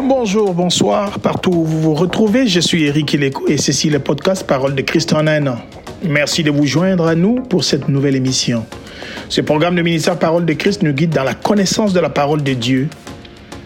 [0.00, 3.98] Bonjour, bonsoir, partout où vous vous retrouvez, je suis Eric Ileko et ceci est le
[3.98, 5.58] podcast Parole de Christ en un an.
[6.04, 8.64] Merci de vous joindre à nous pour cette nouvelle émission.
[9.28, 12.44] Ce programme de ministère Parole de Christ nous guide dans la connaissance de la parole
[12.44, 12.88] de Dieu.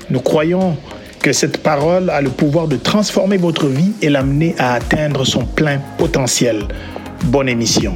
[0.08, 0.78] Nous croyons
[1.20, 5.44] que cette parole a le pouvoir de transformer votre vie et l'amener à atteindre son
[5.44, 6.62] plein potentiel.
[7.24, 7.94] Bonne émission.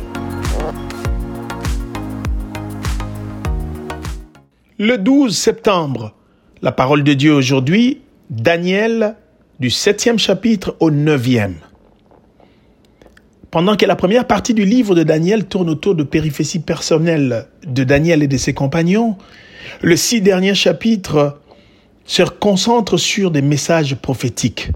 [4.78, 6.12] Le 12 septembre,
[6.60, 9.14] la parole de Dieu aujourd'hui, Daniel
[9.60, 11.55] du septième chapitre au neuvième.
[13.52, 17.84] Pendant que la première partie du livre de Daniel tourne autour de périphéties personnelles de
[17.84, 19.16] Daniel et de ses compagnons,
[19.80, 21.41] le six derniers chapitres
[22.05, 24.72] se concentrent sur des messages prophétiques.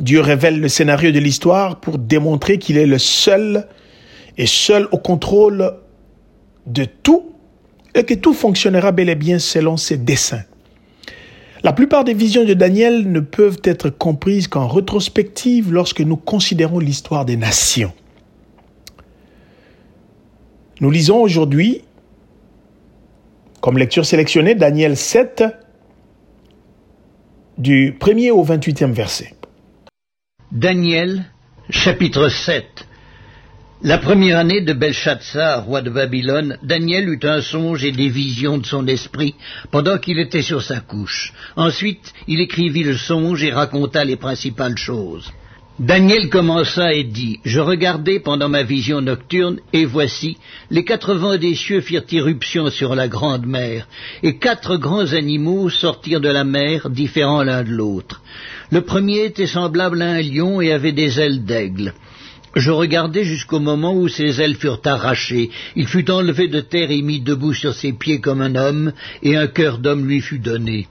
[0.00, 3.68] Dieu révèle le scénario de l'histoire pour démontrer qu'il est le seul
[4.36, 5.74] et seul au contrôle
[6.66, 7.34] de tout
[7.94, 10.42] et que tout fonctionnera bel et bien selon ses desseins.
[11.62, 16.78] La plupart des visions de Daniel ne peuvent être comprises qu'en rétrospective lorsque nous considérons
[16.78, 17.92] l'histoire des nations.
[20.80, 21.82] Nous lisons aujourd'hui,
[23.60, 25.44] comme lecture sélectionnée, Daniel 7,
[27.58, 29.34] du 1er au 28e verset.
[30.50, 31.26] Daniel,
[31.68, 32.64] chapitre 7
[33.82, 38.58] la première année de Belshazzar, roi de Babylone, Daniel eut un songe et des visions
[38.58, 39.34] de son esprit
[39.70, 41.32] pendant qu'il était sur sa couche.
[41.56, 45.32] Ensuite, il écrivit le songe et raconta les principales choses.
[45.78, 50.36] Daniel commença et dit, Je regardai pendant ma vision nocturne, et voici,
[50.70, 53.88] les quatre vents des cieux firent irruption sur la grande mer,
[54.22, 58.20] et quatre grands animaux sortirent de la mer, différents l'un de l'autre.
[58.70, 61.94] Le premier était semblable à un lion et avait des ailes d'aigle.
[62.56, 65.50] Je regardai jusqu'au moment où ses ailes furent arrachées.
[65.76, 69.36] Il fut enlevé de terre et mis debout sur ses pieds comme un homme, et
[69.36, 70.88] un cœur d'homme lui fut donné.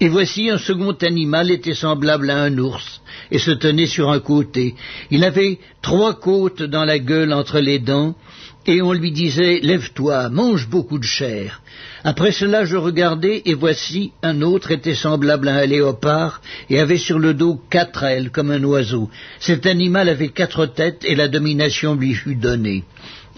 [0.00, 3.00] Et voici un second animal était semblable à un ours,
[3.32, 4.76] et se tenait sur un côté.
[5.10, 8.14] Il avait trois côtes dans la gueule entre les dents,
[8.64, 11.62] et on lui disait Lève-toi, mange beaucoup de chair.
[12.04, 16.98] Après cela je regardai, et voici un autre était semblable à un léopard, et avait
[16.98, 19.10] sur le dos quatre ailes comme un oiseau.
[19.40, 22.84] Cet animal avait quatre têtes, et la domination lui fut donnée.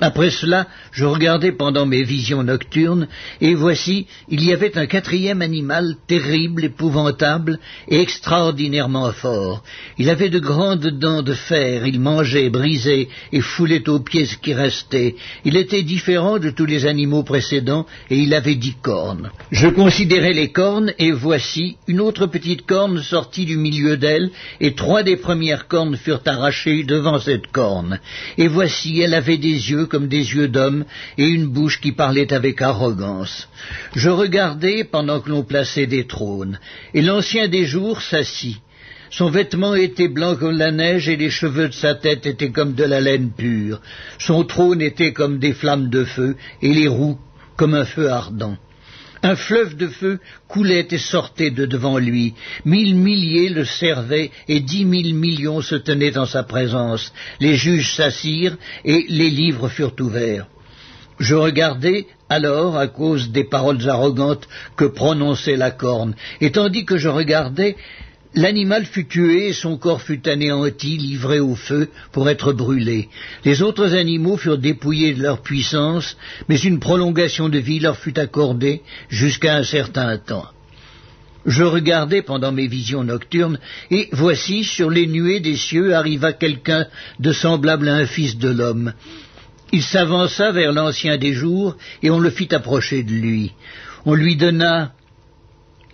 [0.00, 3.06] Après cela, je regardai pendant mes visions nocturnes,
[3.42, 9.62] et voici, il y avait un quatrième animal terrible, épouvantable et extraordinairement fort.
[9.98, 14.38] Il avait de grandes dents de fer, il mangeait, brisait et foulait aux pieds ce
[14.38, 15.16] qui restait.
[15.44, 19.30] Il était différent de tous les animaux précédents, et il avait dix cornes.
[19.50, 24.74] Je considérai les cornes, et voici, une autre petite corne sortit du milieu d'elle, et
[24.74, 28.00] trois des premières cornes furent arrachées devant cette corne.
[28.38, 30.86] Et voici, elle avait des yeux comme des yeux d'homme
[31.18, 33.48] et une bouche qui parlait avec arrogance.
[33.94, 36.58] Je regardais pendant que l'on plaçait des trônes,
[36.94, 38.56] et l'ancien des jours s'assit.
[39.10, 42.74] Son vêtement était blanc comme la neige et les cheveux de sa tête étaient comme
[42.74, 43.80] de la laine pure.
[44.18, 47.18] Son trône était comme des flammes de feu et les roues
[47.56, 48.56] comme un feu ardent.
[49.22, 52.34] Un fleuve de feu coulait et sortait de devant lui.
[52.64, 57.12] Mille milliers le servaient et dix mille millions se tenaient en sa présence.
[57.38, 60.46] Les juges s'assirent et les livres furent ouverts.
[61.18, 66.96] Je regardai alors à cause des paroles arrogantes que prononçait la corne, et tandis que
[66.96, 67.76] je regardais,
[68.34, 73.08] L'animal fut tué et son corps fut anéanti, livré au feu pour être brûlé.
[73.44, 76.16] Les autres animaux furent dépouillés de leur puissance,
[76.48, 80.46] mais une prolongation de vie leur fut accordée jusqu'à un certain temps.
[81.44, 83.58] Je regardai pendant mes visions nocturnes,
[83.90, 86.86] et voici, sur les nuées des cieux arriva quelqu'un
[87.18, 88.92] de semblable à un fils de l'homme.
[89.72, 93.52] Il s'avança vers l'ancien des jours, et on le fit approcher de lui.
[94.04, 94.92] On lui donna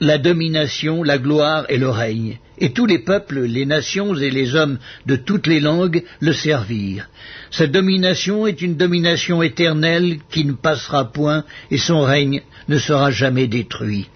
[0.00, 2.38] la domination, la gloire et le règne.
[2.58, 7.08] Et tous les peuples, les nations et les hommes de toutes les langues le servirent.
[7.50, 13.10] Sa domination est une domination éternelle qui ne passera point, et son règne ne sera
[13.10, 14.06] jamais détruit.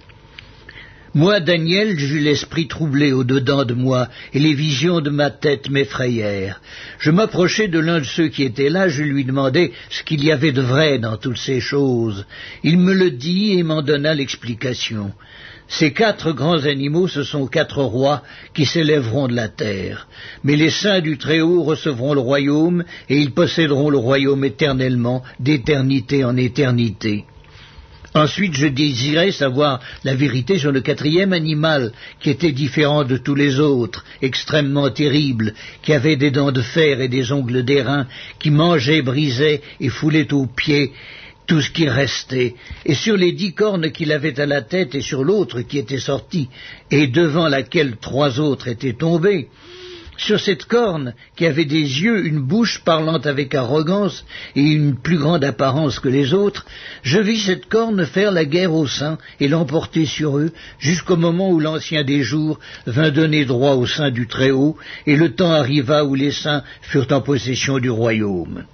[1.13, 6.61] Moi, Daniel, j'eus l'esprit troublé au-dedans de moi, et les visions de ma tête m'effrayèrent.
[7.01, 10.31] Je m'approchai de l'un de ceux qui étaient là, je lui demandai ce qu'il y
[10.31, 12.27] avait de vrai dans toutes ces choses.
[12.63, 15.13] Il me le dit et m'en donna l'explication.
[15.73, 18.23] Ces quatre grands animaux, ce sont quatre rois
[18.55, 20.09] qui s'élèveront de la terre.
[20.43, 26.25] Mais les saints du Très-Haut recevront le royaume, et ils posséderont le royaume éternellement, d'éternité
[26.25, 27.25] en éternité.
[28.15, 33.37] Ensuite, je désirais savoir la vérité sur le quatrième animal, qui était différent de tous
[33.37, 38.09] les autres, extrêmement terrible, qui avait des dents de fer et des ongles d'airain,
[38.41, 40.93] qui mangeait, brisait et foulait aux pieds
[41.51, 42.55] tout ce qui restait,
[42.87, 45.99] et sur les dix cornes qu'il avait à la tête et sur l'autre qui était
[45.99, 46.49] sortie,
[46.93, 49.49] et devant laquelle trois autres étaient tombés,
[50.17, 54.25] sur cette corne, qui avait des yeux, une bouche parlant avec arrogance
[54.55, 56.67] et une plus grande apparence que les autres,
[57.03, 61.51] je vis cette corne faire la guerre aux saints et l'emporter sur eux, jusqu'au moment
[61.51, 66.05] où l'ancien des jours vint donner droit au sein du Très-Haut, et le temps arriva
[66.05, 68.67] où les saints furent en possession du royaume.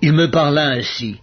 [0.00, 1.18] Il me parla ainsi.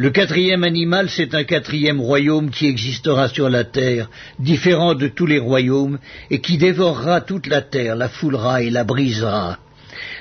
[0.00, 4.08] Le quatrième animal, c'est un quatrième royaume qui existera sur la terre,
[4.38, 5.98] différent de tous les royaumes,
[6.30, 9.58] et qui dévorera toute la terre, la foulera et la brisera.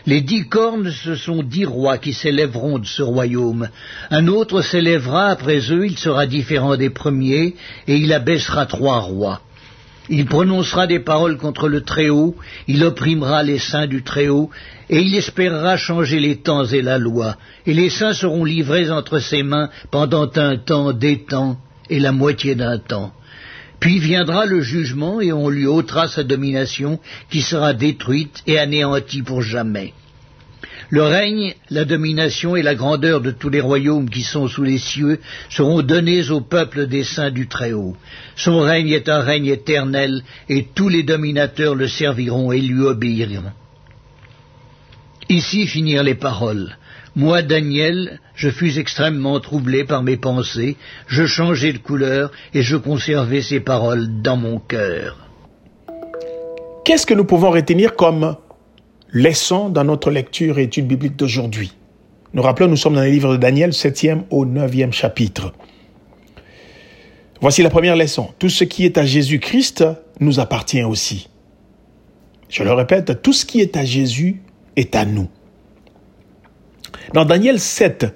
[0.08, 3.70] Les dix cornes, ce sont dix rois qui s'élèveront de ce royaume.
[4.10, 7.54] Un autre s'élèvera après eux, il sera différent des premiers,
[7.88, 9.42] et il abaissera trois rois.
[10.10, 12.36] Il prononcera des paroles contre le Très-Haut,
[12.68, 14.50] il opprimera les saints du Très-Haut,
[14.90, 19.20] et il espérera changer les temps et la loi, et les saints seront livrés entre
[19.20, 21.58] ses mains pendant un temps, des temps,
[21.90, 23.12] et la moitié d'un temps.
[23.80, 27.00] Puis viendra le jugement, et on lui ôtera sa domination,
[27.30, 29.94] qui sera détruite et anéantie pour jamais.
[30.90, 34.78] Le règne, la domination et la grandeur de tous les royaumes qui sont sous les
[34.78, 35.20] cieux
[35.50, 37.98] seront donnés au peuple des saints du Très-Haut.
[38.38, 43.52] Son règne est un règne éternel, et tous les dominateurs le serviront et lui obéiront.
[45.30, 46.78] Ici finirent les paroles.
[47.16, 52.78] Moi, Daniel, je fus extrêmement troublé par mes pensées, je changeai de couleur et je
[52.78, 55.18] conservai ces paroles dans mon cœur.
[56.86, 58.38] Qu'est-ce que nous pouvons retenir comme
[59.10, 61.74] leçon dans notre lecture et étude biblique d'aujourd'hui
[62.34, 65.54] Nous rappelons, nous sommes dans le livre de Daniel, 7e au 9e chapitre.
[67.42, 68.30] Voici la première leçon.
[68.40, 69.86] Tout ce qui est à Jésus-Christ
[70.20, 71.30] nous appartient aussi.
[72.50, 74.42] Je le répète, tout ce qui est à Jésus
[74.76, 75.28] est à nous.
[77.14, 78.08] Dans Daniel 7,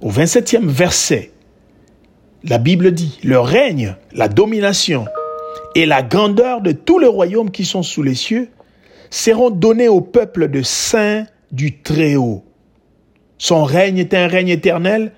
[0.00, 1.32] au 27e verset,
[2.44, 5.06] la Bible dit, le règne, la domination
[5.74, 8.48] et la grandeur de tous les royaumes qui sont sous les cieux
[9.10, 12.44] seront donnés au peuple de saints du Très-Haut.
[13.38, 15.12] Son règne est un règne éternel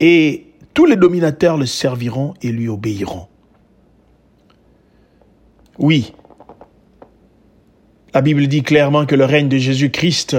[0.00, 3.26] et tous les dominateurs le serviront et lui obéiront.
[5.78, 6.12] Oui,
[8.14, 10.36] la Bible dit clairement que le règne de Jésus-Christ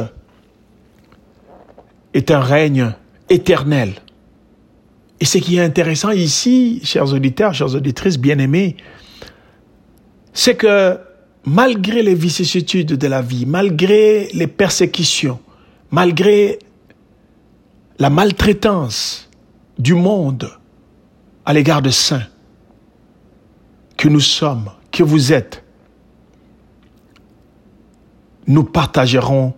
[2.13, 2.93] est un règne
[3.29, 3.95] éternel.
[5.19, 8.77] Et ce qui est intéressant ici, chers auditeurs, chers auditrices bien-aimés,
[10.31, 10.99] c'est que
[11.45, 15.39] malgré les vicissitudes de la vie, malgré les persécutions,
[15.91, 16.59] malgré
[17.99, 19.29] la maltraitance
[19.77, 20.49] du monde
[21.45, 22.27] à l'égard de saints,
[23.97, 25.63] que nous sommes, que vous êtes,
[28.47, 29.53] nous partagerons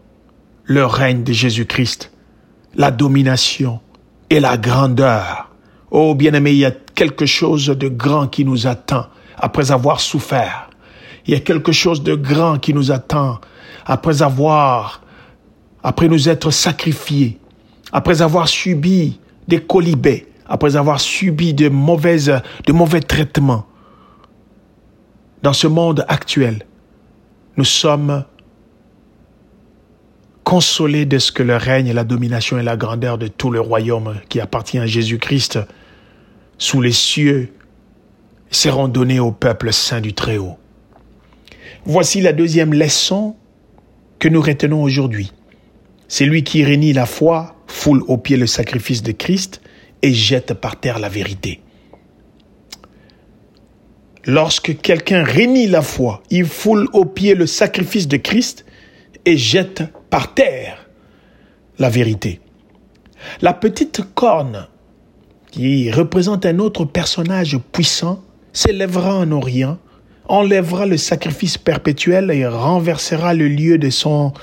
[0.66, 2.12] le règne de Jésus-Christ,
[2.76, 3.80] la domination
[4.30, 5.50] et la grandeur.
[5.90, 9.08] Oh bien-aimé, il y a quelque chose de grand qui nous attend
[9.38, 10.67] après avoir souffert.
[11.28, 13.40] Il y a quelque chose de grand qui nous attend
[13.86, 15.02] après avoir,
[15.84, 17.38] après nous être sacrifiés,
[17.92, 23.66] après avoir subi des colibés, après avoir subi de mauvaises, de mauvais traitements.
[25.44, 26.66] Dans ce monde actuel,
[27.58, 28.24] nous sommes
[30.46, 34.16] consolés de ce que le règne, la domination et la grandeur de tout le royaume
[34.30, 35.60] qui appartient à Jésus-Christ
[36.58, 37.54] sous les cieux
[38.50, 40.58] seront donnés au peuple saint du Très-Haut.
[41.90, 43.38] Voici la deuxième leçon
[44.20, 45.32] que nous retenons aujourd'hui.
[46.10, 49.62] C'est lui qui réunit la foi, foule au pied le sacrifice de Christ
[50.02, 51.62] et jette par terre la vérité.
[54.26, 58.66] Lorsque quelqu'un réunit la foi, il foule au pied le sacrifice de Christ
[59.24, 60.90] et jette par terre
[61.80, 62.42] la vérité.
[63.40, 64.68] La petite corne,
[65.52, 69.78] qui représente un autre personnage puissant, s'élèvera en Orient,
[70.28, 74.34] enlèvera le sacrifice perpétuel et renversera le lieu de son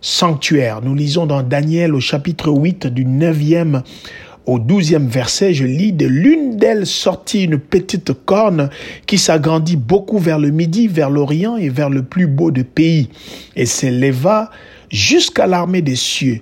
[0.00, 0.80] sanctuaire.
[0.82, 3.82] Nous lisons dans Daniel au chapitre 8 du 9e
[4.44, 8.70] au douzième verset, je lis de l'une d'elles sortit une petite corne
[9.06, 13.08] qui s'agrandit beaucoup vers le midi, vers l'Orient et vers le plus beau des pays,
[13.54, 14.50] et s'éleva
[14.90, 16.40] jusqu'à l'armée des cieux.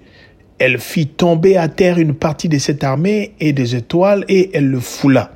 [0.58, 4.68] Elle fit tomber à terre une partie de cette armée et des étoiles, et elle
[4.68, 5.32] le foula.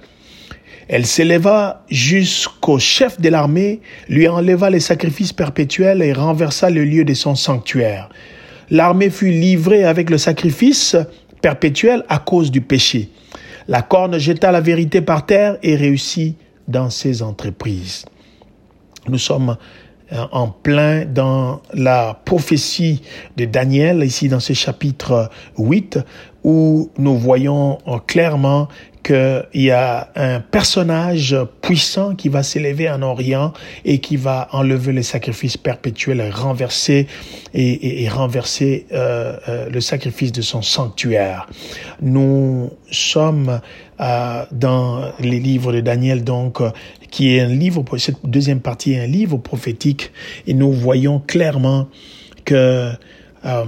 [0.89, 7.05] Elle s'éleva jusqu'au chef de l'armée, lui enleva les sacrifices perpétuels et renversa le lieu
[7.05, 8.09] de son sanctuaire.
[8.71, 10.97] L'armée fut livrée avec le sacrifice
[11.41, 13.11] perpétuel à cause du péché.
[13.69, 16.37] La corne jeta la vérité par terre et réussit
[16.69, 18.05] dans ses entreprises.
[19.09, 19.57] Nous sommes
[20.33, 23.03] en plein dans la prophétie
[23.37, 25.99] de Daniel, ici dans ce chapitre 8,
[26.45, 28.69] où nous voyons clairement
[29.05, 33.53] qu'il y a un personnage puissant qui va s'élever en Orient
[33.85, 37.07] et qui va enlever les sacrifices perpétuels et renverser
[37.53, 41.47] et, et, renverser euh, euh, le sacrifice de son sanctuaire.
[42.03, 43.61] Nous sommes
[44.01, 46.61] euh, dans les livres de Daniel, donc
[47.11, 50.11] qui est un livre, cette deuxième partie est un livre prophétique,
[50.49, 51.87] et nous voyons clairement
[52.45, 52.91] que
[53.45, 53.65] euh,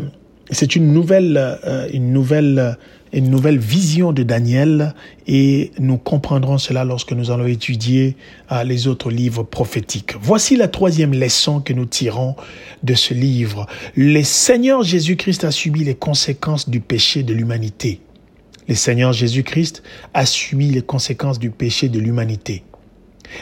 [0.50, 2.76] c'est une nouvelle, euh, une nouvelle
[3.12, 4.94] une nouvelle vision de Daniel
[5.26, 8.16] et nous comprendrons cela lorsque nous allons étudier
[8.52, 10.14] euh, les autres livres prophétiques.
[10.20, 12.36] Voici la troisième leçon que nous tirons
[12.82, 13.66] de ce livre.
[13.94, 18.00] Le Seigneur Jésus-Christ a subi les conséquences du péché de l'humanité.
[18.68, 22.64] Le Seigneur Jésus-Christ a subi les conséquences du péché de l'humanité.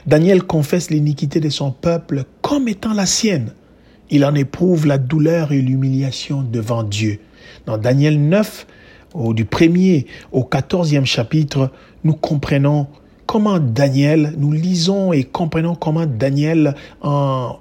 [0.06, 3.52] Daniel confesse l'iniquité de son peuple comme étant la sienne.
[4.10, 7.20] Il en éprouve la douleur et l'humiliation devant Dieu.
[7.66, 8.66] Dans Daniel 9,
[9.30, 11.70] du premier au quatorzième chapitre,
[12.02, 12.88] nous comprenons
[13.26, 17.58] comment Daniel, nous lisons et comprenons comment Daniel, en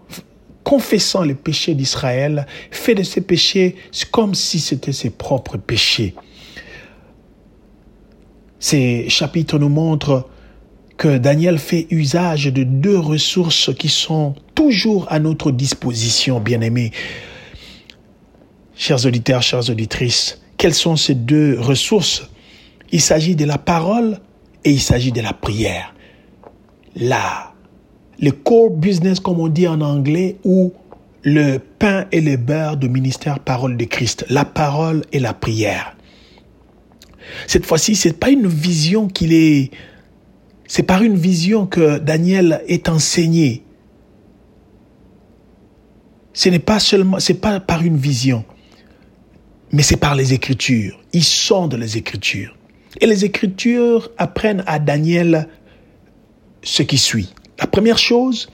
[0.64, 3.76] confessant les péchés d'Israël, fait de ces péchés
[4.12, 6.16] comme si c'était ses propres péchés.
[8.60, 10.30] Ces chapitres nous montrent
[10.98, 16.92] que Daniel fait usage de deux ressources qui sont toujours à notre disposition, bien-aimés.
[18.76, 22.30] Chers auditeurs, chères auditrices, quelles sont ces deux ressources?
[22.92, 24.20] Il s'agit de la parole
[24.64, 25.94] et il s'agit de la prière.
[26.96, 27.54] Là,
[28.20, 30.74] le core business, comme on dit en anglais, ou
[31.24, 35.96] le pain et le beurre du ministère Parole de Christ, la parole et la prière.
[37.48, 39.72] Cette fois-ci, c'est pas une vision qu'il est,
[40.68, 43.64] c'est par une vision que Daniel est enseigné.
[46.34, 48.44] Ce n'est pas seulement, c'est pas par une vision
[49.74, 50.98] mais c'est par les Écritures.
[51.12, 52.56] Ils sont de les Écritures.
[53.02, 55.50] Et les Écritures apprennent à Daniel
[56.62, 57.34] ce qui suit.
[57.60, 58.50] La première chose,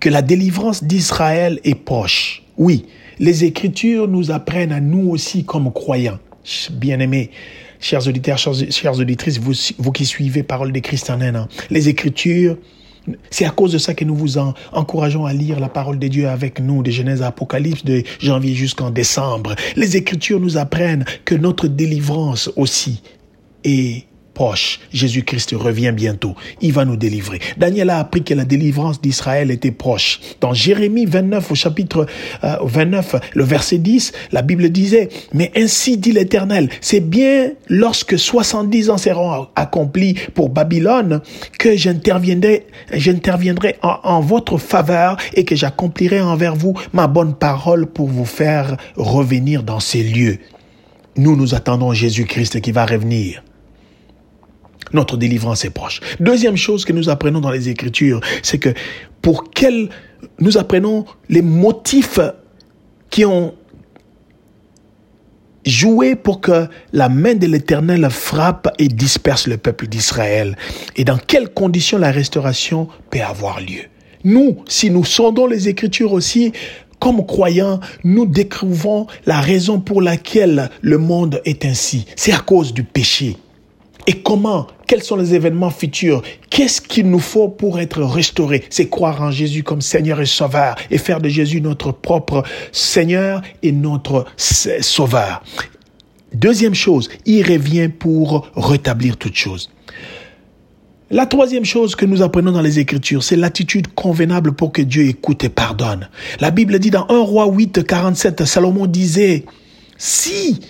[0.00, 2.42] que la délivrance d'Israël est proche.
[2.58, 2.86] Oui,
[3.18, 6.18] les Écritures nous apprennent à nous aussi comme croyants.
[6.70, 7.30] Bien-aimés,
[7.80, 12.56] chers auditeurs, chères, auditrices, vous, qui suivez Parole des Christ en un les Écritures
[13.30, 14.36] c'est à cause de ça que nous vous
[14.72, 18.54] encourageons à lire la parole de Dieu avec nous, de Genèse à Apocalypse, de janvier
[18.54, 19.54] jusqu'en décembre.
[19.74, 23.02] Les Écritures nous apprennent que notre délivrance aussi
[23.64, 24.04] est
[24.92, 26.34] Jésus-Christ revient bientôt.
[26.60, 27.40] Il va nous délivrer.
[27.56, 30.20] Daniel a appris que la délivrance d'Israël était proche.
[30.40, 32.06] Dans Jérémie 29, au chapitre
[32.42, 38.18] 29, euh, le verset 10, la Bible disait, mais ainsi dit l'Éternel, c'est bien lorsque
[38.18, 41.20] 70 ans seront accomplis pour Babylone
[41.58, 47.86] que j'interviendrai, j'interviendrai en, en votre faveur et que j'accomplirai envers vous ma bonne parole
[47.86, 50.38] pour vous faire revenir dans ces lieux.
[51.16, 53.42] Nous nous attendons Jésus-Christ qui va revenir
[54.92, 56.00] notre délivrance est proche.
[56.20, 58.70] Deuxième chose que nous apprenons dans les Écritures, c'est que
[59.22, 59.88] pour quel
[60.38, 62.20] nous apprenons les motifs
[63.10, 63.54] qui ont
[65.66, 70.56] joué pour que la main de l'Éternel frappe et disperse le peuple d'Israël
[70.96, 73.82] et dans quelles conditions la restauration peut avoir lieu.
[74.24, 76.52] Nous, si nous sondons les Écritures aussi,
[76.98, 82.04] comme croyants, nous découvrons la raison pour laquelle le monde est ainsi.
[82.16, 83.36] C'est à cause du péché.
[84.06, 84.66] Et comment?
[84.86, 86.22] Quels sont les événements futurs?
[86.48, 88.64] Qu'est-ce qu'il nous faut pour être restauré?
[88.70, 92.42] C'est croire en Jésus comme Seigneur et Sauveur et faire de Jésus notre propre
[92.72, 95.42] Seigneur et notre Sauveur.
[96.32, 99.70] Deuxième chose, il revient pour rétablir toutes choses.
[101.12, 105.08] La troisième chose que nous apprenons dans les Écritures, c'est l'attitude convenable pour que Dieu
[105.08, 106.08] écoute et pardonne.
[106.38, 109.44] La Bible dit dans 1 roi 8, 47, Salomon disait,
[109.98, 110.60] si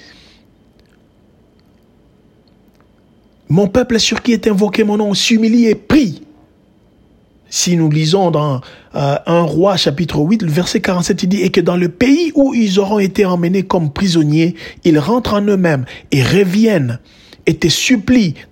[3.50, 6.22] Mon peuple sur qui est invoqué mon nom s'humilie et prie.
[7.48, 8.60] Si nous lisons dans
[8.94, 12.30] euh, un roi chapitre 8, le verset 47, il dit, et que dans le pays
[12.36, 14.54] où ils auront été emmenés comme prisonniers,
[14.84, 17.00] ils rentrent en eux-mêmes et reviennent
[17.50, 17.68] et te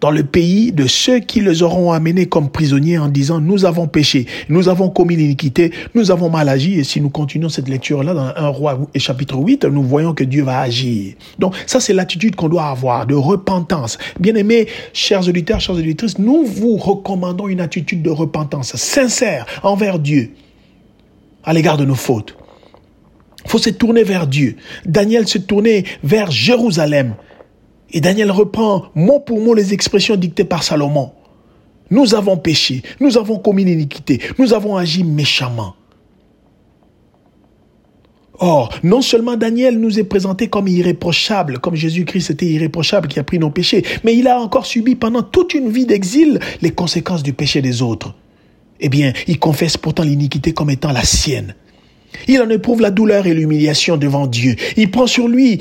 [0.00, 3.86] dans le pays de ceux qui les auront amenés comme prisonniers en disant nous avons
[3.86, 6.80] péché, nous avons commis l'iniquité, nous avons mal agi.
[6.80, 10.24] Et si nous continuons cette lecture-là dans un roi et chapitre 8, nous voyons que
[10.24, 11.14] Dieu va agir.
[11.38, 13.98] Donc ça, c'est l'attitude qu'on doit avoir de repentance.
[14.18, 20.00] Bien aimés, chers auditeurs, chers auditrices, nous vous recommandons une attitude de repentance sincère envers
[20.00, 20.32] Dieu
[21.44, 22.34] à l'égard de nos fautes.
[23.44, 24.56] Il faut se tourner vers Dieu.
[24.84, 27.14] Daniel se tournait vers Jérusalem.
[27.90, 31.12] Et Daniel reprend mot pour mot les expressions dictées par Salomon.
[31.90, 35.74] Nous avons péché, nous avons commis l'iniquité, nous avons agi méchamment.
[38.40, 43.24] Or, non seulement Daniel nous est présenté comme irréprochable, comme Jésus-Christ était irréprochable qui a
[43.24, 47.24] pris nos péchés, mais il a encore subi pendant toute une vie d'exil les conséquences
[47.24, 48.14] du péché des autres.
[48.80, 51.54] Eh bien, il confesse pourtant l'iniquité comme étant la sienne.
[52.28, 54.54] Il en éprouve la douleur et l'humiliation devant Dieu.
[54.76, 55.58] Il prend sur lui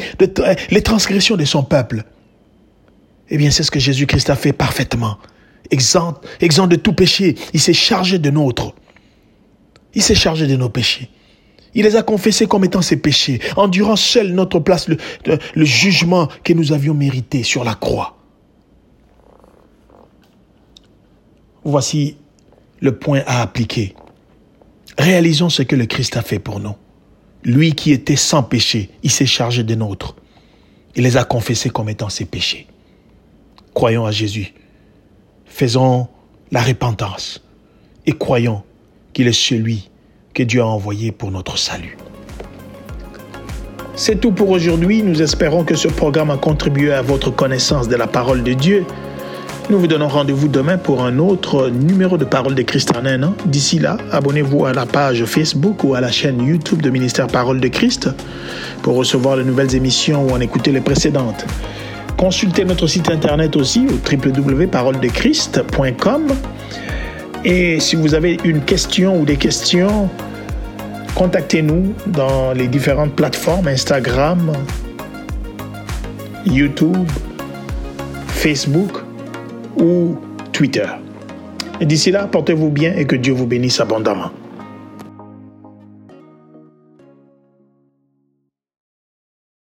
[0.70, 2.04] les transgressions de son peuple.
[3.30, 5.18] Eh bien, c'est ce que Jésus-Christ a fait parfaitement.
[5.70, 7.36] Exempt, exempt de tout péché.
[7.54, 8.74] Il s'est chargé de nôtres.
[9.94, 11.10] Il s'est chargé de nos péchés.
[11.74, 16.28] Il les a confessés comme étant ses péchés, endurant seul notre place le, le jugement
[16.44, 18.18] que nous avions mérité sur la croix.
[21.64, 22.18] Voici
[22.80, 23.96] le point à appliquer.
[24.98, 26.76] Réalisons ce que le Christ a fait pour nous.
[27.44, 30.16] Lui qui était sans péché, il s'est chargé des nôtres.
[30.96, 32.68] Il les a confessés comme étant ses péchés.
[33.78, 34.56] Croyons à Jésus.
[35.46, 36.08] Faisons
[36.52, 37.44] la repentance
[38.08, 38.64] et croyons
[39.14, 39.92] qu'il est celui
[40.34, 41.96] que Dieu a envoyé pour notre salut.
[43.94, 45.04] C'est tout pour aujourd'hui.
[45.04, 48.84] Nous espérons que ce programme a contribué à votre connaissance de la parole de Dieu.
[49.70, 53.22] Nous vous donnons rendez-vous demain pour un autre numéro de Parole de Christ en un
[53.22, 53.36] an.
[53.46, 57.60] D'ici là, abonnez-vous à la page Facebook ou à la chaîne YouTube de Ministère Parole
[57.60, 58.10] de Christ
[58.82, 61.46] pour recevoir les nouvelles émissions ou en écouter les précédentes.
[62.18, 66.28] Consultez notre site internet aussi au www.paroledechrist.com.
[67.46, 70.10] Et si vous avez une question ou des questions,
[71.14, 74.52] contactez-nous dans les différentes plateformes Instagram,
[76.46, 77.08] YouTube,
[78.28, 79.04] Facebook
[79.80, 80.16] ou
[80.52, 80.88] Twitter.
[81.80, 84.32] D'ici là, portez-vous bien et que Dieu vous bénisse abondamment.